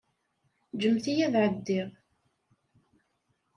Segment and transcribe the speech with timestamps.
[0.77, 1.87] Ǧǧemt-iyi ad ɛeddiɣ.